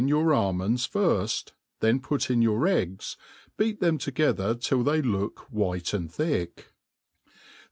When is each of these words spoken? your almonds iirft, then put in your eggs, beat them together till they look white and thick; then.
your 0.07 0.33
almonds 0.33 0.87
iirft, 0.87 1.51
then 1.79 1.99
put 1.99 2.31
in 2.31 2.41
your 2.41 2.65
eggs, 2.67 3.17
beat 3.55 3.79
them 3.81 3.99
together 3.99 4.55
till 4.55 4.81
they 4.81 4.99
look 4.99 5.41
white 5.51 5.93
and 5.93 6.11
thick; 6.11 6.71
then. 7.23 7.33